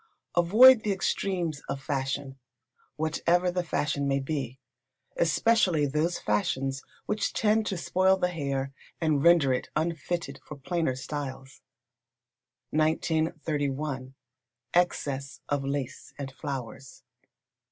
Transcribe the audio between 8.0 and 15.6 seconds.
the hair and render it unfitted for plainer styles. 1931. Excess